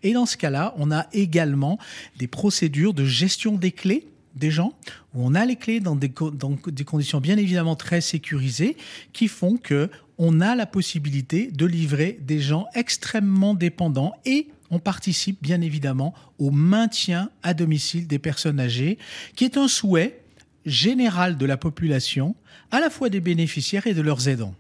Et 0.03 0.13
dans 0.13 0.25
ce 0.25 0.37
cas-là, 0.37 0.73
on 0.77 0.91
a 0.91 1.05
également 1.13 1.77
des 2.17 2.27
procédures 2.27 2.93
de 2.93 3.05
gestion 3.05 3.55
des 3.55 3.71
clés 3.71 4.07
des 4.35 4.51
gens, 4.51 4.73
où 5.13 5.25
on 5.25 5.33
a 5.33 5.45
les 5.45 5.55
clés 5.55 5.79
dans 5.79 5.95
des, 5.95 6.09
conditions 6.09 7.21
bien 7.21 7.37
évidemment 7.37 7.75
très 7.75 8.01
sécurisées, 8.01 8.77
qui 9.13 9.27
font 9.27 9.57
que 9.57 9.89
on 10.17 10.39
a 10.39 10.55
la 10.55 10.65
possibilité 10.65 11.51
de 11.51 11.65
livrer 11.65 12.19
des 12.21 12.39
gens 12.39 12.67
extrêmement 12.73 13.53
dépendants 13.53 14.13
et 14.25 14.47
on 14.71 14.79
participe 14.79 15.41
bien 15.41 15.61
évidemment 15.61 16.13
au 16.39 16.51
maintien 16.51 17.29
à 17.43 17.53
domicile 17.53 18.07
des 18.07 18.19
personnes 18.19 18.59
âgées, 18.59 18.97
qui 19.35 19.45
est 19.45 19.57
un 19.57 19.67
souhait 19.67 20.21
général 20.65 21.37
de 21.37 21.45
la 21.45 21.57
population, 21.57 22.35
à 22.71 22.79
la 22.79 22.89
fois 22.89 23.09
des 23.09 23.19
bénéficiaires 23.19 23.87
et 23.87 23.93
de 23.93 24.01
leurs 24.01 24.27
aidants. 24.27 24.55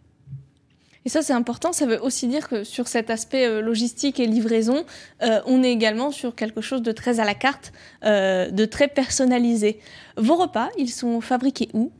Et 1.05 1.09
ça, 1.09 1.21
c'est 1.21 1.33
important. 1.33 1.71
Ça 1.71 1.85
veut 1.85 2.01
aussi 2.01 2.27
dire 2.27 2.49
que 2.49 2.63
sur 2.63 2.87
cet 2.87 3.11
aspect 3.11 3.45
euh, 3.45 3.61
logistique 3.61 4.19
et 4.19 4.25
livraison, 4.25 4.85
euh, 5.21 5.39
on 5.45 5.63
est 5.63 5.71
également 5.71 6.11
sur 6.11 6.33
quelque 6.33 6.61
chose 6.61 6.81
de 6.81 6.91
très 6.91 7.19
à 7.19 7.25
la 7.25 7.35
carte, 7.35 7.71
euh, 8.03 8.49
de 8.49 8.65
très 8.65 8.87
personnalisé. 8.87 9.79
Vos 10.17 10.35
repas, 10.35 10.69
ils 10.79 10.89
sont 10.89 11.21
fabriqués 11.21 11.69
où? 11.73 11.91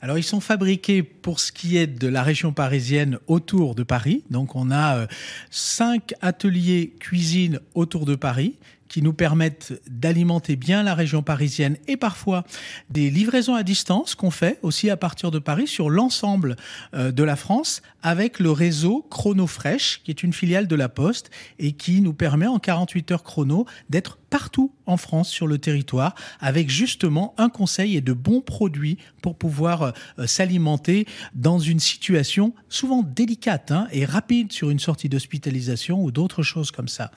Alors 0.00 0.18
ils 0.18 0.24
sont 0.24 0.40
fabriqués 0.40 1.04
pour 1.04 1.38
ce 1.38 1.52
qui 1.52 1.76
est 1.76 1.86
de 1.86 2.08
la 2.08 2.24
région 2.24 2.52
parisienne 2.52 3.18
autour 3.28 3.76
de 3.76 3.84
Paris. 3.84 4.24
Donc 4.28 4.56
on 4.56 4.72
a 4.72 5.06
cinq 5.52 6.14
ateliers 6.20 6.96
cuisine 6.98 7.60
autour 7.76 8.04
de 8.04 8.16
Paris 8.16 8.58
qui 8.88 9.02
nous 9.02 9.12
permettent 9.12 9.72
d'alimenter 9.88 10.56
bien 10.56 10.82
la 10.82 10.96
région 10.96 11.22
parisienne 11.22 11.76
et 11.86 11.96
parfois 11.96 12.44
des 12.90 13.08
livraisons 13.08 13.54
à 13.54 13.62
distance 13.62 14.16
qu'on 14.16 14.32
fait 14.32 14.58
aussi 14.62 14.90
à 14.90 14.96
partir 14.96 15.30
de 15.30 15.38
Paris 15.38 15.68
sur 15.68 15.90
l'ensemble 15.90 16.56
de 16.92 17.22
la 17.22 17.36
France 17.36 17.82
avec 18.02 18.40
le 18.40 18.50
réseau 18.50 19.06
Chrono 19.10 19.46
Fresh, 19.46 20.02
qui 20.04 20.10
est 20.10 20.22
une 20.22 20.32
filiale 20.32 20.66
de 20.66 20.76
la 20.76 20.88
Poste 20.88 21.30
et 21.58 21.72
qui 21.72 22.00
nous 22.00 22.14
permet 22.14 22.46
en 22.46 22.58
48 22.58 23.12
heures 23.12 23.22
chrono 23.22 23.66
d'être 23.90 24.18
partout 24.32 24.72
en 24.86 24.96
France 24.96 25.28
sur 25.28 25.46
le 25.46 25.58
territoire 25.58 26.14
avec 26.40 26.70
justement 26.70 27.34
un 27.36 27.50
conseil 27.50 27.96
et 27.96 28.00
de 28.00 28.14
bons 28.14 28.40
produits 28.40 28.96
pour 29.20 29.36
pouvoir 29.36 29.82
euh, 29.82 30.26
s'alimenter 30.26 31.06
dans 31.34 31.58
une 31.58 31.80
situation 31.80 32.54
souvent 32.70 33.02
délicate 33.02 33.70
hein, 33.70 33.88
et 33.92 34.06
rapide 34.06 34.50
sur 34.50 34.70
une 34.70 34.78
sortie 34.78 35.10
d'hospitalisation 35.10 36.02
ou 36.02 36.10
d'autres 36.10 36.42
choses 36.42 36.70
comme 36.70 36.88
ça. 36.88 37.10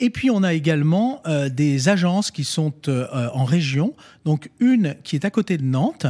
Et 0.00 0.10
puis 0.10 0.30
on 0.30 0.42
a 0.42 0.52
également 0.52 1.22
euh, 1.28 1.48
des 1.48 1.88
agences 1.88 2.32
qui 2.32 2.42
sont 2.42 2.74
euh, 2.88 3.06
en 3.32 3.44
région, 3.44 3.94
donc 4.24 4.50
une 4.58 4.96
qui 5.04 5.14
est 5.14 5.24
à 5.24 5.30
côté 5.30 5.58
de 5.58 5.64
Nantes 5.64 6.06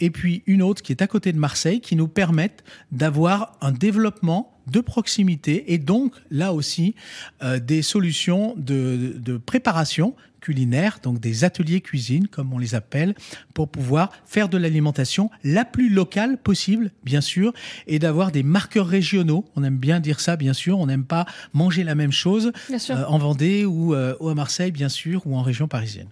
et 0.00 0.10
puis 0.10 0.42
une 0.46 0.62
autre 0.62 0.82
qui 0.82 0.92
est 0.92 1.00
à 1.00 1.06
côté 1.06 1.32
de 1.32 1.38
Marseille 1.38 1.80
qui 1.80 1.94
nous 1.94 2.08
permettent 2.08 2.64
d'avoir 2.90 3.45
un 3.60 3.72
développement 3.72 4.52
de 4.70 4.80
proximité 4.80 5.72
et 5.72 5.78
donc 5.78 6.12
là 6.30 6.52
aussi 6.52 6.94
euh, 7.42 7.58
des 7.58 7.82
solutions 7.82 8.54
de, 8.56 9.40
préparation 9.44 10.14
culinaire, 10.40 11.00
donc 11.02 11.18
des 11.18 11.44
ateliers 11.44 11.80
cuisine 11.80 12.28
comme 12.28 12.52
on 12.52 12.58
les 12.58 12.74
appelle, 12.74 13.14
pour 13.54 13.68
pouvoir 13.68 14.12
faire 14.24 14.48
de 14.48 14.58
l'alimentation 14.58 15.30
la 15.42 15.64
plus 15.64 15.88
locale 15.88 16.38
possible, 16.38 16.92
bien 17.04 17.20
sûr, 17.20 17.52
et 17.86 17.98
d'avoir 17.98 18.30
des 18.30 18.42
marqueurs 18.42 18.86
régionaux. 18.86 19.44
On 19.56 19.64
aime 19.64 19.78
bien 19.78 19.98
dire 19.98 20.20
ça, 20.20 20.36
bien 20.36 20.52
sûr. 20.52 20.78
On 20.78 20.86
n'aime 20.86 21.04
pas 21.04 21.26
manger 21.52 21.82
la 21.82 21.94
même 21.94 22.12
chose 22.12 22.52
euh, 22.70 23.04
en 23.08 23.18
Vendée 23.18 23.64
ou, 23.64 23.94
euh, 23.94 24.14
ou 24.20 24.28
à 24.28 24.34
Marseille, 24.34 24.70
bien 24.70 24.88
sûr, 24.88 25.26
ou 25.26 25.36
en 25.36 25.42
région 25.42 25.66
parisienne. 25.66 26.08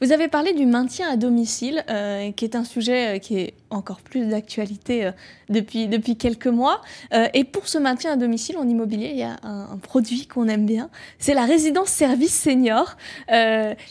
Vous 0.00 0.12
avez 0.12 0.28
parlé 0.28 0.52
du 0.52 0.64
maintien 0.64 1.10
à 1.10 1.16
domicile, 1.16 1.84
euh, 1.90 2.30
qui 2.30 2.44
est 2.44 2.54
un 2.54 2.62
sujet 2.62 3.16
euh, 3.16 3.18
qui 3.18 3.36
est 3.36 3.54
encore 3.68 4.00
plus 4.00 4.26
d'actualité 4.26 5.06
euh, 5.06 5.12
depuis, 5.48 5.88
depuis 5.88 6.16
quelques 6.16 6.46
mois. 6.46 6.82
et 7.34 7.42
pour 7.42 7.68
ce 7.68 7.78
maintien 7.78 8.12
à 8.12 8.16
domicile 8.16 8.58
en 8.58 8.68
immobilier, 8.68 9.10
il 9.10 9.18
y 9.18 9.24
a 9.24 9.38
un, 9.42 9.76
produit 9.78 10.26
qu'on 10.26 10.46
aime 10.46 10.66
bien, 10.66 10.88
c'est 11.18 11.34
la 11.34 11.44
résidence 11.44 11.88
service 11.88 12.34
senior, 12.34 12.96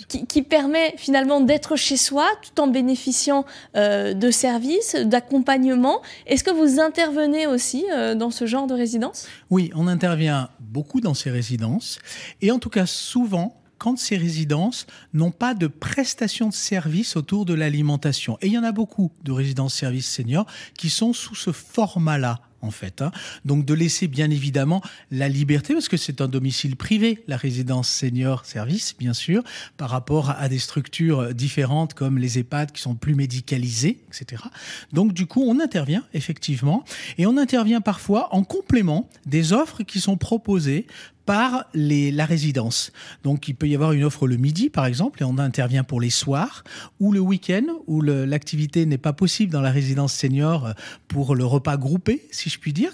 qui, 0.07 0.25
qui, 0.27 0.41
permet 0.43 0.93
finalement 0.97 1.41
d'être 1.41 1.75
chez 1.75 1.97
soi 1.97 2.27
tout 2.41 2.61
en 2.61 2.67
bénéficiant 2.67 3.45
de 3.75 4.31
services, 4.31 4.95
d'accompagnement. 4.95 6.01
Est-ce 6.27 6.43
que 6.43 6.51
vous 6.51 6.79
intervenez 6.79 7.47
aussi 7.47 7.85
dans 8.15 8.29
ce 8.29 8.45
genre 8.45 8.67
de 8.67 8.75
résidence? 8.75 9.27
Oui, 9.49 9.71
on 9.75 9.87
intervient 9.87 10.49
beaucoup 10.59 11.01
dans 11.01 11.15
ces 11.15 11.31
résidences, 11.31 11.99
et 12.41 12.51
en 12.51 12.59
tout 12.59 12.69
cas 12.69 12.85
souvent 12.85 13.55
quand 13.77 13.98
ces 13.98 14.17
résidences 14.17 14.88
n'ont 15.13 15.31
pas 15.31 15.53
de 15.53 15.67
prestations 15.67 16.50
de 16.50 16.53
services 16.53 17.15
autour 17.15 17.46
de 17.46 17.53
l'alimentation. 17.53 18.38
Et 18.41 18.48
il 18.48 18.53
y 18.53 18.57
en 18.57 18.63
a 18.63 18.72
beaucoup 18.72 19.12
de 19.24 19.31
résidences 19.31 19.74
services 19.74 20.10
seniors 20.10 20.46
qui 20.77 20.89
sont 20.89 21.13
sous 21.13 21.36
ce 21.36 21.51
format-là 21.51 22.41
en 22.62 22.72
fait. 22.72 23.01
Hein. 23.01 23.12
Donc 23.46 23.65
de 23.65 23.74
laisser 23.74 24.07
bien 24.07 24.29
évidemment 24.29 24.81
la 25.12 25.29
liberté, 25.29 25.74
parce 25.74 25.88
que 25.88 25.98
c'est 25.98 26.22
un 26.22 26.27
domicile 26.27 26.75
privé, 26.75 27.24
la 27.27 27.38
résidence 27.38 27.89
senior 27.89 28.46
service, 28.46 28.96
bien 28.98 29.13
sûr, 29.13 29.43
par 29.77 29.89
rapport 29.89 30.31
à 30.31 30.50
des 30.50 30.60
structures 30.60 31.34
différentes 31.34 31.93
comme 31.93 32.17
les 32.17 32.39
EHPAD 32.39 32.72
qui 32.72 32.81
sont 32.81 32.96
plus 32.96 33.15
médicalisées, 33.15 34.00
etc. 34.07 34.43
Donc 34.91 35.13
du 35.13 35.25
coup, 35.25 35.43
on 35.48 35.60
intervient 35.60 36.03
effectivement, 36.13 36.84
et 37.17 37.25
on 37.25 37.38
intervient 37.38 37.81
parfois 37.81 38.34
en 38.34 38.43
complément 38.43 39.10
des 39.25 39.53
offres 39.53 39.84
qui 39.84 40.00
sont 40.00 40.17
proposées 40.17 40.88
par 41.27 41.65
la 41.74 42.25
résidence. 42.25 42.93
Donc 43.24 43.50
il 43.50 43.53
peut 43.53 43.67
y 43.67 43.75
avoir 43.75 43.91
une 43.91 44.05
offre 44.05 44.27
le 44.27 44.38
midi, 44.38 44.69
par 44.69 44.86
exemple, 44.86 45.22
et 45.22 45.25
on 45.25 45.38
intervient 45.38 45.84
pour 45.84 46.00
les 46.00 46.10
soirs, 46.10 46.63
ou 47.01 47.12
le 47.12 47.19
week-end, 47.19 47.65
où 47.86 48.01
l'activité 48.01 48.86
n'est 48.86 48.98
pas 48.98 49.12
possible 49.12 49.51
dans 49.51 49.62
la 49.62 49.72
résidence 49.72 50.13
senior 50.13 50.74
pour 51.10 51.36
le 51.36 51.46
repas 51.46 51.75
groupé, 51.75 52.25
si 52.31 52.50
je 52.50 52.57
puis 52.57 52.72
dire. 52.72 52.93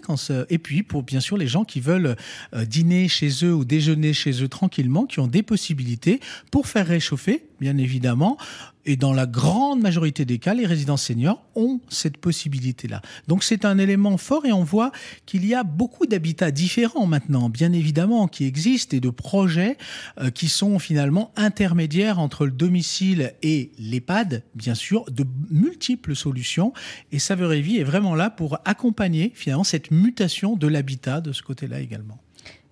Et 0.49 0.57
puis 0.57 0.81
pour 0.81 1.03
bien 1.03 1.19
sûr 1.19 1.37
les 1.37 1.47
gens 1.47 1.63
qui 1.63 1.79
veulent 1.79 2.15
euh, 2.55 2.65
dîner 2.65 3.07
chez 3.07 3.29
eux 3.43 3.53
ou 3.53 3.65
déjeuner 3.65 4.13
chez 4.13 4.43
eux 4.43 4.47
tranquillement, 4.47 5.05
qui 5.05 5.19
ont 5.19 5.27
des 5.27 5.43
possibilités 5.43 6.19
pour 6.49 6.67
faire 6.67 6.87
réchauffer, 6.87 7.45
bien 7.63 7.77
évidemment, 7.77 8.37
et 8.85 8.97
dans 8.97 9.13
la 9.13 9.25
grande 9.25 9.79
majorité 9.79 10.25
des 10.25 10.37
cas, 10.37 10.53
les 10.53 10.65
résidences 10.65 11.03
seniors 11.03 11.41
ont 11.55 11.79
cette 11.87 12.17
possibilité-là. 12.17 13.01
Donc 13.29 13.41
c'est 13.41 13.63
un 13.63 13.77
élément 13.77 14.17
fort 14.17 14.45
et 14.45 14.51
on 14.51 14.65
voit 14.65 14.91
qu'il 15.25 15.45
y 15.45 15.53
a 15.53 15.63
beaucoup 15.63 16.05
d'habitats 16.05 16.51
différents 16.51 17.05
maintenant, 17.05 17.47
bien 17.47 17.71
évidemment, 17.71 18.27
qui 18.27 18.43
existent 18.43 18.97
et 18.97 18.99
de 18.99 19.09
projets 19.09 19.77
euh, 20.19 20.29
qui 20.29 20.49
sont 20.49 20.77
finalement 20.77 21.31
intermédiaires 21.37 22.19
entre 22.19 22.45
le 22.45 22.51
domicile 22.51 23.33
et 23.41 23.71
l'EHPAD, 23.79 24.43
bien 24.55 24.75
sûr, 24.75 25.05
de 25.09 25.25
multiples 25.49 26.17
solutions. 26.17 26.73
Et 27.13 27.19
Saveur 27.19 27.53
est 27.53 27.83
vraiment 27.83 28.15
là 28.15 28.29
pour 28.29 28.59
accompagner 28.65 29.31
finalement 29.33 29.63
cette 29.63 29.89
mutation 29.89 30.57
de 30.57 30.67
l'habitat 30.67 31.21
de 31.21 31.31
ce 31.31 31.41
côté-là 31.41 31.79
également. 31.79 32.19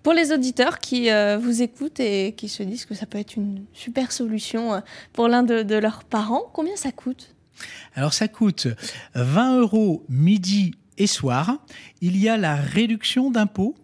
Pour 0.02 0.14
les 0.14 0.32
auditeurs 0.32 0.80
qui 0.80 1.10
euh, 1.10 1.38
vous 1.38 1.62
écoutent 1.62 2.00
et 2.00 2.34
qui 2.36 2.48
se 2.48 2.62
disent 2.62 2.86
que 2.86 2.94
ça 2.94 3.06
peut 3.06 3.18
être 3.18 3.36
une 3.36 3.64
super 3.72 4.10
solution 4.10 4.74
euh, 4.74 4.80
pour 5.12 5.28
l'un 5.28 5.44
de, 5.44 5.74
leurs 5.76 6.02
parents, 6.04 6.42
combien 6.52 6.76
ça 6.76 6.90
coûte? 6.90 7.34
Alors 7.94 8.12
ça 8.12 8.26
coûte 8.26 8.66
20 9.14 9.60
euros 9.60 10.04
midi 10.08 10.72
et 10.98 11.06
soir. 11.06 11.58
Il 12.00 12.16
y 12.16 12.28
a 12.28 12.36
la 12.36 12.56
réduction 12.56 13.30
d'impôt 13.30 13.76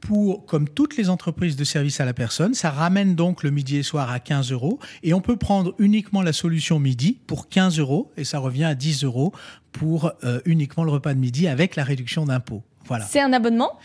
pour, 0.00 0.46
comme 0.46 0.68
toutes 0.68 0.96
les 0.96 1.10
entreprises 1.10 1.56
de 1.56 1.64
service 1.64 2.00
à 2.00 2.04
la 2.04 2.14
personne, 2.14 2.54
ça 2.54 2.70
ramène 2.70 3.14
donc 3.14 3.42
le 3.42 3.50
midi 3.50 3.76
et 3.76 3.82
soir 3.82 4.10
à 4.10 4.18
15 4.18 4.52
euros 4.52 4.78
et 5.02 5.12
on 5.12 5.20
peut 5.20 5.36
prendre 5.36 5.74
uniquement 5.78 6.22
la 6.22 6.32
solution 6.32 6.78
midi 6.78 7.18
pour 7.26 7.48
15 7.48 7.78
euros 7.78 8.10
et 8.16 8.24
ça 8.24 8.38
revient 8.38 8.64
à 8.64 8.74
10 8.74 9.04
euros 9.04 9.32
pour 9.72 10.12
euh, 10.24 10.40
uniquement 10.46 10.84
le 10.84 10.90
repas 10.90 11.14
de 11.14 11.18
midi 11.18 11.48
avec 11.48 11.76
la 11.76 11.84
réduction 11.84 12.24
d'impôt. 12.24 12.62
Voilà. 12.90 13.06
C'est 13.08 13.20
un 13.20 13.32
abonnement? 13.32 13.78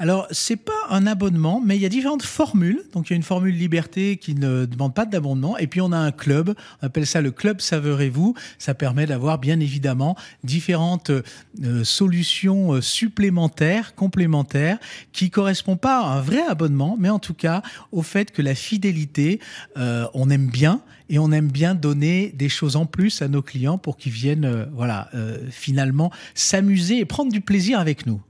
Alors, 0.00 0.26
c'est 0.32 0.56
pas 0.56 0.72
un 0.90 1.06
abonnement, 1.06 1.62
mais 1.64 1.76
il 1.76 1.82
y 1.82 1.86
a 1.86 1.88
différentes 1.88 2.24
formules. 2.24 2.82
Donc, 2.92 3.08
il 3.08 3.12
y 3.12 3.14
a 3.14 3.16
une 3.16 3.22
formule 3.22 3.56
liberté 3.56 4.16
qui 4.16 4.34
ne 4.34 4.64
demande 4.64 4.94
pas 4.94 5.06
d'abonnement. 5.06 5.56
Et 5.58 5.68
puis, 5.68 5.80
on 5.80 5.92
a 5.92 5.96
un 5.96 6.10
club. 6.10 6.54
On 6.82 6.86
appelle 6.86 7.06
ça 7.06 7.20
le 7.20 7.30
club 7.30 7.60
Saveurez-vous. 7.60 8.34
Ça 8.58 8.74
permet 8.74 9.06
d'avoir, 9.06 9.38
bien 9.38 9.60
évidemment, 9.60 10.16
différentes 10.42 11.10
euh, 11.10 11.84
solutions 11.84 12.74
euh, 12.74 12.80
supplémentaires, 12.80 13.94
complémentaires, 13.94 14.78
qui 15.12 15.30
correspondent 15.30 15.80
pas 15.80 16.00
à 16.00 16.18
un 16.18 16.20
vrai 16.20 16.42
abonnement, 16.48 16.96
mais 16.98 17.10
en 17.10 17.20
tout 17.20 17.34
cas 17.34 17.62
au 17.92 18.02
fait 18.02 18.32
que 18.32 18.42
la 18.42 18.56
fidélité, 18.56 19.38
euh, 19.76 20.06
on 20.14 20.30
aime 20.30 20.48
bien 20.48 20.82
et 21.08 21.18
on 21.18 21.32
aime 21.32 21.48
bien 21.48 21.74
donner 21.74 22.32
des 22.34 22.48
choses 22.48 22.76
en 22.76 22.86
plus 22.86 23.22
à 23.22 23.28
nos 23.28 23.42
clients 23.42 23.78
pour 23.78 23.96
qu'ils 23.96 24.12
viennent, 24.12 24.68
voilà, 24.74 25.10
finalement 25.50 26.10
s'amuser 26.34 26.98
et 26.98 27.04
prendre 27.04 27.32
du 27.32 27.40
plaisir 27.40 27.80
avec 27.80 28.06
nous. 28.06 28.20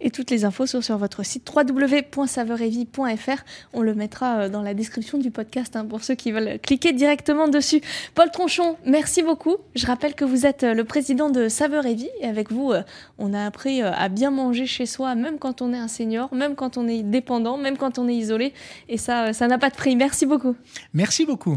Et 0.00 0.10
toutes 0.10 0.30
les 0.30 0.44
infos 0.44 0.66
sont 0.66 0.80
sur 0.80 0.96
votre 0.96 1.24
site 1.24 1.50
www.saveurevie.fr. 1.54 3.44
On 3.72 3.82
le 3.82 3.94
mettra 3.94 4.38
euh, 4.38 4.48
dans 4.48 4.62
la 4.62 4.74
description 4.74 5.18
du 5.18 5.30
podcast 5.30 5.74
hein, 5.74 5.84
pour 5.84 6.04
ceux 6.04 6.14
qui 6.14 6.30
veulent 6.30 6.58
cliquer 6.60 6.92
directement 6.92 7.48
dessus. 7.48 7.80
Paul 8.14 8.30
Tronchon, 8.30 8.76
merci 8.86 9.22
beaucoup. 9.22 9.56
Je 9.74 9.86
rappelle 9.86 10.14
que 10.14 10.24
vous 10.24 10.46
êtes 10.46 10.62
euh, 10.62 10.74
le 10.74 10.84
président 10.84 11.30
de 11.30 11.48
Saveur 11.48 11.86
et 11.86 11.94
Vie. 11.94 12.10
Et 12.20 12.26
avec 12.26 12.52
vous, 12.52 12.70
euh, 12.70 12.82
on 13.18 13.34
a 13.34 13.44
appris 13.44 13.82
à 13.82 14.08
bien 14.08 14.30
manger 14.30 14.66
chez 14.66 14.86
soi, 14.86 15.14
même 15.14 15.38
quand 15.38 15.62
on 15.62 15.72
est 15.72 15.78
un 15.78 15.88
senior, 15.88 16.32
même 16.32 16.54
quand 16.54 16.76
on 16.76 16.86
est 16.86 17.02
dépendant, 17.02 17.56
même 17.56 17.76
quand 17.76 17.98
on 17.98 18.08
est 18.08 18.14
isolé. 18.14 18.52
Et 18.88 18.98
ça, 18.98 19.32
ça 19.32 19.48
n'a 19.48 19.58
pas 19.58 19.70
de 19.70 19.74
prix. 19.74 19.96
Merci 19.96 20.26
beaucoup. 20.26 20.54
Merci 20.94 21.24
beaucoup. 21.24 21.56